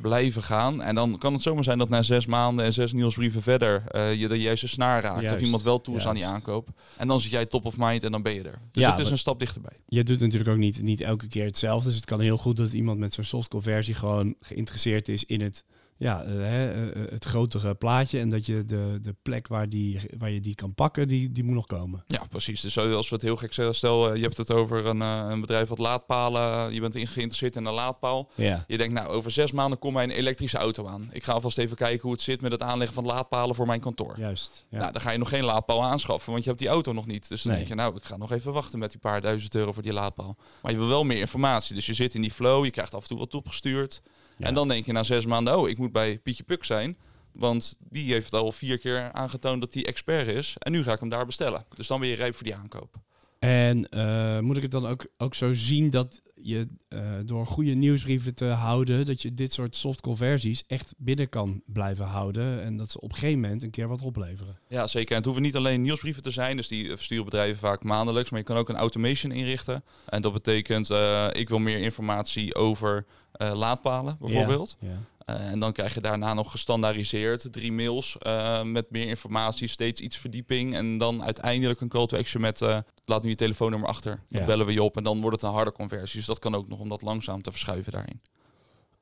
blijven 0.01 0.43
gaan. 0.43 0.83
En 0.83 0.95
dan 0.95 1.19
kan 1.19 1.33
het 1.33 1.43
zomaar 1.43 1.65
zijn 1.65 1.79
dat 1.79 1.89
na 1.89 2.03
zes 2.03 2.27
maanden 2.27 2.65
en 2.65 2.73
zes 2.73 2.93
nieuwsbrieven 2.93 3.43
verder 3.43 3.83
uh, 3.91 4.15
je 4.15 4.29
de 4.29 4.41
juiste 4.41 4.69
snaar 4.69 5.03
raakt. 5.03 5.21
Juist, 5.21 5.35
of 5.35 5.41
iemand 5.41 5.63
wel 5.63 5.81
toe 5.81 5.97
is 5.97 6.03
juist. 6.03 6.19
aan 6.19 6.27
die 6.27 6.35
aankoop. 6.35 6.69
En 6.97 7.09
dan 7.09 7.21
zit 7.21 7.31
jij 7.31 7.47
top 7.47 7.65
of 7.65 7.77
mind 7.77 8.03
en 8.03 8.13
dan 8.13 8.23
ben 8.23 8.35
je 8.35 8.43
er. 8.43 8.59
Dus 8.71 8.83
Ja, 8.83 8.91
het 8.91 9.01
is 9.01 9.11
een 9.11 9.19
stap 9.19 9.39
dichterbij. 9.39 9.77
Je 9.87 10.03
doet 10.03 10.21
natuurlijk 10.21 10.51
ook 10.51 10.57
niet, 10.57 10.83
niet 10.83 11.01
elke 11.01 11.29
keer 11.29 11.45
hetzelfde. 11.45 11.89
Dus 11.89 11.97
het 11.97 12.05
kan 12.05 12.21
heel 12.21 12.37
goed 12.37 12.57
dat 12.57 12.73
iemand 12.73 12.99
met 12.99 13.15
zo'n 13.15 13.25
soft 13.25 13.49
conversie 13.49 13.95
gewoon 13.95 14.35
geïnteresseerd 14.41 15.09
is 15.09 15.25
in 15.25 15.41
het, 15.41 15.65
ja, 16.01 16.23
eh, 16.23 16.33
hè, 16.33 16.91
eh, 16.93 17.11
het 17.13 17.25
grotere 17.25 17.75
plaatje. 17.75 18.19
En 18.19 18.29
dat 18.29 18.47
je 18.47 18.65
de, 18.65 18.99
de 19.03 19.15
plek 19.23 19.49
waar, 19.49 19.69
die, 19.69 20.01
waar 20.19 20.31
je 20.31 20.41
die 20.41 20.55
kan 20.55 20.75
pakken, 20.75 21.09
die, 21.09 21.31
die 21.31 21.45
moet 21.45 21.55
nog 21.55 21.67
komen. 21.67 22.05
Ja, 22.07 22.23
precies. 22.31 22.61
Dus 22.61 22.79
als 22.79 23.09
we 23.09 23.15
het 23.15 23.25
heel 23.25 23.37
gek 23.37 23.53
zeggen, 23.53 23.75
stel 23.75 24.09
eh, 24.11 24.17
je 24.17 24.23
hebt 24.23 24.37
het 24.37 24.51
over 24.51 24.87
een, 24.87 25.03
eh, 25.03 25.27
een 25.29 25.41
bedrijf 25.41 25.69
wat 25.69 25.79
laadpalen, 25.79 26.75
je 26.75 26.81
bent 26.81 26.95
in- 26.95 27.07
geïnteresseerd 27.07 27.57
in 27.57 27.65
een 27.65 27.73
laadpaal. 27.75 28.31
Ja. 28.35 28.65
Je 28.67 28.77
denkt, 28.77 28.95
nou, 28.95 29.09
over 29.09 29.31
zes 29.31 29.53
maanden 29.53 29.79
komt 29.79 29.95
mij 29.95 30.05
een 30.05 30.11
elektrische 30.11 30.59
auto 30.59 30.87
aan. 30.87 31.09
Ik 31.13 31.25
ga 31.25 31.33
alvast 31.33 31.59
even 31.59 31.77
kijken 31.77 32.03
hoe 32.03 32.13
het 32.13 32.21
zit 32.23 32.41
met 32.41 32.53
het 32.53 32.63
aanleggen 32.63 32.95
van 32.95 33.05
laadpalen 33.05 33.55
voor 33.55 33.67
mijn 33.67 33.81
kantoor. 33.81 34.15
Juist. 34.19 34.65
Ja. 34.71 34.79
Nou, 34.79 34.93
dan 34.93 35.01
ga 35.01 35.11
je 35.11 35.19
nog 35.19 35.29
geen 35.29 35.45
laadpaal 35.45 35.85
aanschaffen, 35.85 36.31
want 36.33 36.43
je 36.45 36.49
hebt 36.51 36.63
die 36.63 36.71
auto 36.71 36.93
nog 36.93 37.07
niet. 37.07 37.29
Dus 37.29 37.43
dan 37.43 37.53
Nee. 37.53 37.61
denk 37.61 37.73
je, 37.73 37.83
nou, 37.83 37.97
ik 37.97 38.05
ga 38.05 38.17
nog 38.17 38.33
even 38.33 38.53
wachten 38.53 38.79
met 38.79 38.91
die 38.91 39.01
paar 39.01 39.21
duizend 39.21 39.55
euro 39.55 39.73
voor 39.73 39.83
die 39.83 39.93
laadpaal. 39.93 40.37
Maar 40.63 40.73
je 40.73 40.79
wil 40.79 40.89
wel 40.89 41.05
meer 41.05 41.19
informatie. 41.19 41.75
Dus 41.75 41.87
je 41.87 41.95
zit 41.95 42.15
in 42.15 42.23
die 42.23 42.31
flow, 42.31 42.65
je 42.65 42.71
krijgt 42.71 42.95
af 42.95 43.03
en 43.03 43.09
toe 43.09 43.19
wat 43.19 43.35
opgestuurd. 43.35 44.03
Ja. 44.41 44.47
En 44.47 44.55
dan 44.55 44.69
denk 44.69 44.87
je 44.87 44.93
na 44.93 45.03
zes 45.03 45.27
maanden, 45.27 45.59
oh, 45.59 45.69
ik 45.69 45.79
moet 45.79 45.93
bij 45.93 46.19
Pietje 46.19 46.45
Puk 46.45 46.65
zijn. 46.65 46.97
Want 47.33 47.79
die 47.89 48.13
heeft 48.13 48.33
al 48.33 48.53
vier 48.53 48.79
keer 48.79 49.13
aangetoond 49.13 49.61
dat 49.61 49.75
hij 49.75 49.87
expert 49.87 50.27
is. 50.27 50.55
En 50.59 50.73
nu 50.73 50.83
ga 50.83 50.93
ik 50.93 51.01
hem 51.01 51.09
daar 51.09 51.27
bestellen. 51.27 51.65
Dus 51.75 51.87
dan 51.87 52.01
ben 52.01 52.09
je 52.09 52.15
rijp 52.15 52.35
voor 52.35 52.45
die 52.45 52.55
aankoop. 52.55 52.99
En 53.39 53.89
eh, 53.89 54.39
moet 54.39 54.57
ik 54.57 54.63
het 54.63 54.71
dan 54.71 54.87
ook, 54.87 55.07
ook 55.19 55.35
zo 55.35 55.53
zien 55.53 55.91
dat 55.91 56.21
je 56.35 56.69
eh, 56.89 57.01
door 57.25 57.47
goede 57.47 57.75
nieuwsbrieven 57.75 58.35
te 58.35 58.45
houden, 58.45 59.07
dat 59.07 59.23
je 59.23 59.35
dit 59.35 59.53
soort 59.53 59.77
soft 59.77 60.01
conversies 60.01 60.65
echt 60.67 60.95
binnen 60.97 61.29
kan 61.29 61.63
blijven 61.67 62.05
houden. 62.05 62.63
En 62.63 62.77
dat 62.77 62.91
ze 62.91 63.01
op 63.01 63.11
een 63.11 63.15
gegeven 63.15 63.41
moment 63.41 63.63
een 63.63 63.71
keer 63.71 63.89
wat 63.89 64.03
opleveren. 64.03 64.59
Ja, 64.69 64.87
zeker. 64.87 65.11
En 65.11 65.17
het 65.17 65.25
hoeven 65.25 65.43
niet 65.43 65.57
alleen 65.57 65.83
nieuwsbrieven 65.83 66.23
te 66.23 66.31
zijn. 66.31 66.57
Dus 66.57 66.69
die 66.69 66.89
versturen 66.89 67.25
bedrijven 67.25 67.59
vaak 67.59 67.83
maandelijks. 67.83 68.31
Maar 68.31 68.39
je 68.39 68.45
kan 68.45 68.57
ook 68.57 68.69
een 68.69 68.77
automation 68.77 69.33
inrichten. 69.33 69.85
En 70.07 70.23
dat 70.23 70.33
betekent, 70.33 70.91
eh, 70.91 71.29
ik 71.33 71.49
wil 71.49 71.59
meer 71.59 71.79
informatie 71.79 72.55
over 72.55 73.07
eh, 73.41 73.55
laadpalen 73.55 74.17
bijvoorbeeld. 74.21 74.77
Ja. 74.81 74.89
Eh, 75.25 75.51
en 75.51 75.61
dan 75.61 75.73
krijg 75.73 75.95
je 75.95 76.01
daarna 76.01 76.35
nog 76.35 76.51
gestandaardiseerd 76.51 77.53
drie 77.53 77.73
mails 77.73 78.19
eh, 78.19 78.63
met 78.63 78.91
meer 78.91 79.07
informatie, 79.07 79.69
steeds 79.69 80.01
iets 80.01 80.17
verdieping. 80.17 80.75
En 80.75 80.99
dan 80.99 81.23
uiteindelijk 81.23 81.81
een 81.81 81.89
call 81.89 82.07
to 82.07 82.19
action 82.19 82.41
met 82.41 82.61
laat 83.05 83.23
nu 83.23 83.29
je 83.29 83.35
telefoonnummer 83.35 83.89
achter. 83.89 84.23
Dan 84.29 84.41
Ja. 84.41 84.47
bellen 84.47 84.67
we 84.67 84.73
je 84.73 84.83
op 84.83 84.97
en 84.97 85.03
dan 85.03 85.21
wordt 85.21 85.37
het 85.41 85.51
een 85.51 85.57
harde 85.57 85.73
conversie. 85.73 86.17
Dus 86.19 86.27
dat 86.27 86.39
kan 86.39 86.55
ook 86.55 86.69
nog 86.69 86.79
om 86.79 86.89
dat 86.89 87.03
langzaam 87.03 87.43
te 87.43 87.51
verschuiven 87.51 87.93
daarin. 87.93 88.21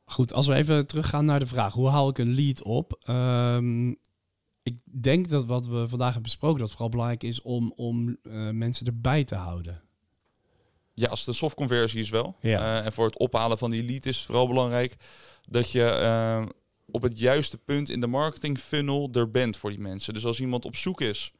Goed, 0.04 0.33
als 0.33 0.47
we 0.47 0.54
even 0.54 0.87
teruggaan 0.87 1.25
naar 1.25 1.40
de 1.40 1.47
vraag, 1.47 1.73
hoe 1.73 1.88
haal 1.88 2.09
ik 2.09 2.18
een 2.18 2.35
lead 2.35 2.62
op? 2.62 2.99
Ehm, 3.00 3.88
ik 4.62 4.76
denk 4.85 5.28
dat 5.28 5.45
wat 5.45 5.66
we 5.66 5.88
vandaag 5.88 6.12
hebben 6.12 6.23
besproken, 6.23 6.59
dat 6.61 6.71
vooral 6.71 6.88
belangrijk 6.88 7.25
is 7.25 7.42
om, 7.42 7.73
om 7.76 8.16
mensen 8.52 8.87
erbij 8.87 9.25
te 9.25 9.35
houden. 9.35 9.83
Ja, 10.99 11.09
als 11.09 11.25
de 11.25 11.33
soft 11.33 11.55
conversie 11.55 12.00
is 12.00 12.11
wel. 12.11 12.37
Ja. 12.40 12.78
Eh, 12.78 12.87
en 12.87 12.93
voor 12.93 13.07
het 13.07 13.19
ophalen 13.19 13.59
van 13.59 13.71
die 13.71 13.85
lead 13.85 14.07
is 14.07 14.17
het 14.17 14.26
vooral 14.26 14.49
belangrijk 14.49 14.97
dat 15.49 15.71
je 15.73 15.85
eh, 15.85 16.47
op 16.90 17.02
het 17.02 17.19
juiste 17.19 17.59
punt 17.59 17.88
in 17.88 18.00
de 18.00 18.07
marketing 18.07 18.59
funnel 18.59 19.09
er 19.12 19.31
bent 19.31 19.57
voor 19.57 19.71
die 19.71 19.78
mensen. 19.81 20.14
Dus 20.14 20.25
als 20.26 20.40
iemand 20.40 20.64
op 20.64 20.76
zoek 20.76 21.00
is 21.00 21.33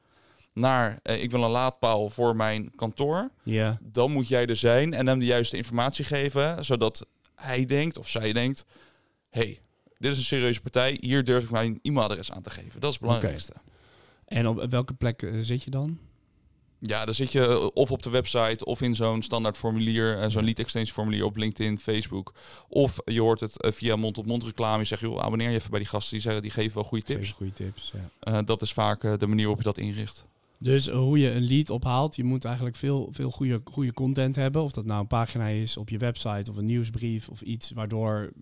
naar 0.53 0.99
eh, 1.03 1.23
ik 1.23 1.31
wil 1.31 1.43
een 1.45 1.51
laadpaal 1.51 2.11
voor 2.11 2.37
mijn 2.37 2.73
kantoor, 2.75 3.31
Ja. 3.43 3.79
dan 3.83 4.11
moet 4.13 4.29
jij 4.29 4.47
er 4.47 4.57
zijn 4.57 4.95
en 4.95 5.07
hem 5.07 5.19
de 5.19 5.25
juiste 5.25 5.57
informatie 5.57 6.05
geven, 6.05 6.65
zodat 6.65 7.07
hij 7.35 7.67
denkt 7.67 7.99
of 7.99 8.09
zij 8.09 8.33
denkt, 8.33 8.65
hey, 9.31 9.61
dit 9.99 10.11
is 10.13 10.19
een 10.19 10.25
serieuze 10.25 10.61
partij, 10.61 10.97
hier 11.01 11.25
durf 11.25 11.45
ik 11.45 11.51
mijn 11.51 11.79
e-mailadres 11.83 12.33
aan 12.33 12.43
te 12.43 12.51
geven. 12.51 12.81
Dat 12.81 12.91
is 12.93 12.97
het 12.97 13.01
belangrijkste. 13.07 13.53
En 14.25 14.49
op 14.49 14.71
welke 14.71 14.95
plek 14.95 15.31
zit 15.41 15.63
je 15.63 15.71
dan? 15.71 15.99
Ja, 16.81 17.05
dan 17.05 17.15
zit 17.15 17.33
je 17.33 17.47
eh, 17.47 17.67
of 17.75 17.91
op 17.91 18.03
de 18.03 18.11
website 18.11 18.65
of 18.65 18.83
in 18.83 18.95
zo'n 18.95 19.23
standaard 19.23 19.57
formulier, 19.57 20.19
eh, 20.19 20.29
zo'n 20.29 20.45
lead 20.45 20.59
extension 20.59 20.95
formulier 20.95 21.25
op 21.25 21.37
LinkedIn, 21.37 21.79
Facebook. 21.79 22.33
Of 22.69 22.99
je 23.05 23.21
hoort 23.21 23.41
het 23.41 23.61
eh, 23.61 23.73
via 23.73 23.97
mond-op-mond 23.97 24.45
reclame. 24.45 24.79
Je 24.79 24.85
zegt, 24.85 25.01
joh, 25.01 25.21
abonneer 25.21 25.51
je 25.51 25.57
even 25.57 25.71
bij 25.71 25.79
die 25.79 25.89
gasten, 25.89 26.13
die, 26.13 26.21
zeggen, 26.21 26.43
die 26.43 26.51
geven 26.51 26.75
wel 26.75 26.85
goede 26.85 27.05
tips. 27.05 27.31
Goede 27.31 27.53
tips. 27.53 27.93
Ja. 27.95 28.33
Eh, 28.33 28.45
dat 28.45 28.63
is 28.63 28.73
vaak 28.73 29.01
de 29.01 29.27
manier 29.27 29.47
waarop 29.47 29.59
je 29.59 29.65
dat 29.65 29.79
inricht. 29.79 30.27
Dus 30.59 30.89
hoe 30.89 31.19
je 31.19 31.31
een 31.31 31.47
lead 31.47 31.71
ophaalt, 31.71 32.17
je 32.17 32.25
moet 32.25 32.45
eigenlijk 32.45 32.77
veel, 32.77 33.09
veel 33.13 33.31
goede, 33.31 33.61
goede 33.65 33.93
content 33.93 34.37
hebben. 34.37 34.63
Of 34.63 34.73
dat 34.73 34.85
nou 34.85 35.01
een 35.01 35.07
pagina 35.07 35.47
is 35.47 35.77
op 35.77 35.89
je 35.89 35.99
website 35.99 36.51
of 36.51 36.57
een 36.57 36.65
nieuwsbrief 36.65 37.29
of 37.29 37.41
iets 37.41 37.71
waardoor 37.71 38.33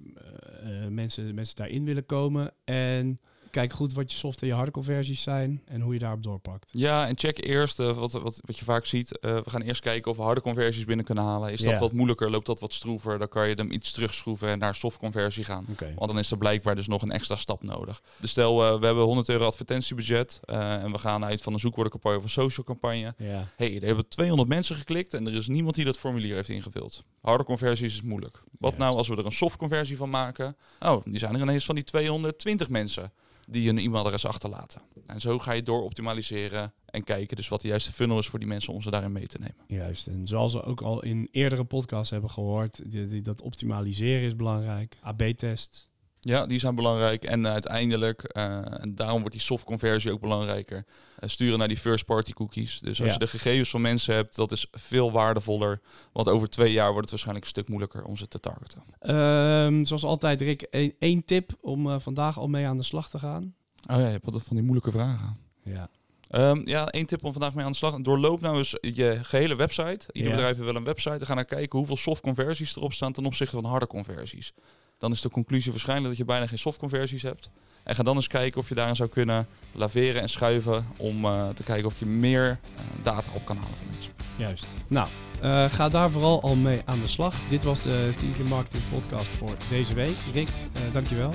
mensen, 0.88 1.34
mensen 1.34 1.56
daarin 1.56 1.84
willen 1.84 2.06
komen. 2.06 2.52
En 2.64 3.20
kijk 3.56 3.72
goed 3.72 3.92
wat 3.92 4.10
je 4.10 4.16
soft 4.16 4.40
en 4.40 4.46
je 4.46 4.52
harde 4.52 4.70
conversies 4.70 5.22
zijn 5.22 5.62
en 5.64 5.80
hoe 5.80 5.92
je 5.92 5.98
daarop 5.98 6.22
doorpakt. 6.22 6.70
Ja, 6.72 7.08
en 7.08 7.18
check 7.18 7.44
eerst 7.44 7.80
eh, 7.80 7.98
wat, 7.98 8.12
wat, 8.12 8.40
wat 8.44 8.58
je 8.58 8.64
vaak 8.64 8.86
ziet. 8.86 9.18
Eh, 9.18 9.34
we 9.34 9.50
gaan 9.50 9.60
eerst 9.60 9.80
kijken 9.80 10.10
of 10.10 10.16
we 10.16 10.22
harde 10.22 10.40
conversies 10.40 10.84
binnen 10.84 11.04
kunnen 11.04 11.24
halen. 11.24 11.52
Is 11.52 11.60
dat 11.60 11.78
wat 11.78 11.92
moeilijker? 11.92 12.30
Loopt 12.30 12.46
dat 12.46 12.60
wat 12.60 12.72
stroever? 12.72 13.18
Dan 13.18 13.28
kan 13.28 13.48
je 13.48 13.54
hem 13.54 13.70
iets 13.70 13.92
terugschroeven 13.92 14.48
en 14.48 14.58
naar 14.58 14.74
soft 14.74 14.98
conversie 14.98 15.44
gaan. 15.44 15.64
Want 15.94 16.10
dan 16.10 16.18
is 16.18 16.30
er 16.30 16.38
blijkbaar 16.38 16.74
dus 16.74 16.86
nog 16.86 17.02
een 17.02 17.10
extra 17.10 17.36
stap 17.36 17.62
nodig. 17.62 18.02
Dus 18.20 18.30
stel, 18.30 18.64
eh, 18.64 18.78
we 18.80 18.86
hebben 18.86 19.04
100 19.04 19.28
euro 19.28 19.44
advertentiebudget 19.44 20.40
en 20.46 20.92
we 20.92 20.98
gaan 20.98 21.24
uit 21.24 21.42
van 21.42 21.52
een 21.52 21.58
zoekwoordencampagne 21.58 22.18
of 22.18 22.24
een 22.24 22.30
social 22.30 22.66
campagne. 22.66 23.14
Ja. 23.18 23.48
hey, 23.56 23.76
er 23.76 23.86
hebben 23.86 24.08
200 24.08 24.48
mensen 24.48 24.76
geklikt 24.76 25.14
en 25.14 25.26
er 25.26 25.34
is 25.34 25.46
niemand 25.48 25.74
die 25.74 25.84
dat 25.84 25.98
formulier 25.98 26.34
heeft 26.34 26.48
ingevuld. 26.48 27.04
Harde 27.20 27.44
conversies 27.44 27.92
is 27.92 28.02
moeilijk. 28.02 28.42
Wat 28.58 28.78
nou 28.78 28.96
als 28.96 29.08
we 29.08 29.16
er 29.16 29.26
een 29.26 29.32
soft 29.32 29.56
conversie 29.56 29.96
van 29.96 30.10
maken? 30.10 30.56
Oh, 30.80 31.04
die 31.04 31.18
zijn 31.18 31.34
er 31.34 31.40
ineens 31.40 31.64
van 31.64 31.74
die 31.74 31.84
220 31.84 32.68
mensen 32.68 33.12
die 33.46 33.68
een 33.68 33.78
e-mailadres 33.78 34.26
achterlaten. 34.26 34.80
En 35.06 35.20
zo 35.20 35.38
ga 35.38 35.52
je 35.52 35.62
door 35.62 35.82
optimaliseren 35.82 36.72
en 36.86 37.04
kijken 37.04 37.36
dus 37.36 37.48
wat 37.48 37.60
de 37.60 37.68
juiste 37.68 37.92
funnel 37.92 38.18
is 38.18 38.26
voor 38.26 38.38
die 38.38 38.48
mensen 38.48 38.72
om 38.72 38.82
ze 38.82 38.90
daarin 38.90 39.12
mee 39.12 39.26
te 39.26 39.38
nemen. 39.38 39.56
Juist. 39.66 40.06
En 40.06 40.26
zoals 40.26 40.52
we 40.52 40.62
ook 40.62 40.80
al 40.82 41.02
in 41.02 41.28
eerdere 41.30 41.64
podcasts 41.64 42.10
hebben 42.10 42.30
gehoord, 42.30 42.90
die- 42.90 43.22
dat 43.22 43.42
optimaliseren 43.42 44.26
is 44.26 44.36
belangrijk. 44.36 44.98
AB-test. 45.02 45.90
Ja, 46.26 46.46
die 46.46 46.58
zijn 46.58 46.74
belangrijk. 46.74 47.24
En 47.24 47.46
uiteindelijk, 47.46 48.22
eh, 48.22 48.82
en 48.82 48.94
daarom 48.94 49.18
wordt 49.20 49.32
die 49.34 49.44
soft 49.44 49.64
conversie 49.64 50.12
ook 50.12 50.20
belangrijker, 50.20 50.84
eh, 51.18 51.28
sturen 51.28 51.58
naar 51.58 51.68
die 51.68 51.76
first 51.76 52.04
party 52.04 52.32
cookies. 52.32 52.78
Dus 52.78 52.98
als 53.00 53.06
Ja. 53.08 53.12
je 53.12 53.18
de 53.18 53.26
gegevens 53.26 53.70
van 53.70 53.80
mensen 53.80 54.14
hebt, 54.14 54.36
dat 54.36 54.52
is 54.52 54.66
veel 54.70 55.12
waardevoller. 55.12 55.80
Want 56.12 56.28
over 56.28 56.48
twee 56.50 56.72
jaar 56.72 56.84
wordt 56.92 57.00
het 57.00 57.10
waarschijnlijk 57.10 57.44
een 57.44 57.50
stuk 57.52 57.68
moeilijker 57.68 58.04
om 58.04 58.16
ze 58.16 58.28
te 58.28 58.40
targeten. 58.40 58.82
Ehm, 58.98 59.84
zoals 59.84 60.04
altijd, 60.04 60.40
Rick, 60.40 60.62
één- 60.62 60.94
één 60.98 61.24
tip 61.24 61.50
om 61.60 61.90
eh, 61.90 61.96
vandaag 62.00 62.38
al 62.38 62.48
mee 62.48 62.66
aan 62.66 62.76
de 62.76 62.82
slag 62.82 63.10
te 63.10 63.18
gaan. 63.18 63.54
Oh 63.90 63.96
ja, 63.96 64.04
je 64.04 64.10
hebt 64.10 64.24
altijd 64.26 64.44
van 64.44 64.56
die 64.56 64.64
moeilijke 64.64 64.90
vragen. 64.90 65.36
Ja. 65.62 65.88
Ehm, 66.30 66.60
ja, 66.64 66.86
één 66.88 67.06
tip 67.06 67.24
om 67.24 67.32
vandaag 67.32 67.54
mee 67.54 67.64
aan 67.64 67.70
de 67.70 67.76
slag. 67.76 67.94
Doorloop 68.00 68.40
nou 68.40 68.56
eens 68.56 68.76
je 68.80 69.18
gehele 69.22 69.56
website. 69.56 70.06
Ieder 70.12 70.30
Ja. 70.30 70.36
bedrijf 70.36 70.54
heeft 70.56 70.66
wel 70.68 70.76
een 70.76 70.84
website. 70.84 71.14
En 71.18 71.26
ga 71.26 71.34
naar 71.34 71.44
kijken 71.44 71.78
hoeveel 71.78 71.96
soft 71.96 72.20
conversies 72.22 72.76
erop 72.76 72.92
staan 72.92 73.12
ten 73.12 73.26
opzichte 73.26 73.56
van 73.56 73.64
harde 73.64 73.86
conversies. 73.86 74.52
Dan 74.98 75.12
is 75.12 75.20
de 75.20 75.28
conclusie 75.30 75.70
waarschijnlijk 75.70 76.08
dat 76.08 76.16
je 76.16 76.24
bijna 76.24 76.46
geen 76.46 76.58
soft 76.58 76.78
conversies 76.78 77.22
hebt. 77.22 77.50
En 77.84 77.94
ga 77.94 78.02
dan 78.02 78.16
eens 78.16 78.26
kijken 78.28 78.60
of 78.60 78.68
je 78.68 78.74
daarin 78.74 78.96
zou 78.96 79.08
kunnen 79.08 79.46
laveren 79.72 80.22
en 80.22 80.28
schuiven 80.28 80.86
om 80.96 81.24
eh, 81.24 81.48
te 81.48 81.62
kijken 81.62 81.86
of 81.86 81.98
je 81.98 82.06
meer 82.06 82.48
eh, 82.76 82.80
data 83.02 83.30
op 83.34 83.44
kan 83.44 83.56
halen 83.56 83.76
van 83.76 83.86
mensen. 83.90 84.12
Juist. 84.36 84.66
Nou, 84.88 85.08
eh, 85.40 85.64
ga 85.64 85.88
daar 85.88 86.10
vooral 86.10 86.42
al 86.42 86.54
mee 86.54 86.82
aan 86.84 87.00
de 87.00 87.06
slag. 87.06 87.34
Dit 87.48 87.64
was 87.64 87.82
de 87.82 88.12
10 88.18 88.32
keer 88.34 88.44
marketing 88.44 88.82
podcast 88.90 89.28
voor 89.28 89.56
deze 89.68 89.94
week. 89.94 90.16
Rick, 90.32 90.48
dankjewel. 90.92 91.30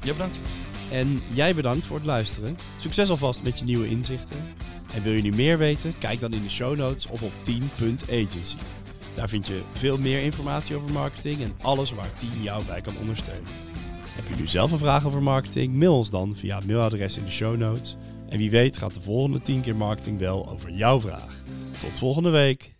Ja, 0.00 0.12
bedankt. 0.12 0.38
En 0.90 1.20
jij 1.32 1.54
bedankt 1.54 1.86
voor 1.86 1.96
het 1.96 2.06
luisteren. 2.06 2.56
Succes 2.78 3.10
alvast 3.10 3.42
met 3.42 3.58
je 3.58 3.64
nieuwe 3.64 3.88
inzichten. 3.88 4.36
En 4.94 5.02
wil 5.02 5.12
je 5.12 5.22
nu 5.22 5.32
meer 5.32 5.58
weten? 5.58 5.98
Kijk 5.98 6.20
dan 6.20 6.32
in 6.32 6.42
de 6.42 6.50
show 6.50 6.76
notes 6.76 7.06
of 7.06 7.22
op 7.22 7.32
10.agency. 7.50 8.56
Daar 9.14 9.28
vind 9.28 9.46
je 9.46 9.62
veel 9.72 9.98
meer 9.98 10.22
informatie 10.22 10.76
over 10.76 10.92
marketing 10.92 11.40
en 11.40 11.52
alles 11.62 11.92
waar 11.92 12.10
10 12.16 12.28
jou 12.42 12.64
bij 12.64 12.80
kan 12.80 12.98
ondersteunen. 13.00 13.50
Heb 14.08 14.28
je 14.28 14.34
nu 14.36 14.46
zelf 14.46 14.72
een 14.72 14.78
vraag 14.78 15.06
over 15.06 15.22
marketing? 15.22 15.74
Mail 15.74 15.96
ons 15.96 16.10
dan 16.10 16.36
via 16.36 16.56
het 16.56 16.66
mailadres 16.66 17.16
in 17.16 17.24
de 17.24 17.30
show 17.30 17.56
notes. 17.56 17.96
En 18.28 18.38
wie 18.38 18.50
weet 18.50 18.76
gaat 18.76 18.94
de 18.94 19.02
volgende 19.02 19.40
10 19.40 19.60
keer 19.60 19.76
marketing 19.76 20.18
wel 20.18 20.48
over 20.48 20.70
jouw 20.70 21.00
vraag. 21.00 21.42
Tot 21.78 21.98
volgende 21.98 22.30
week. 22.30 22.73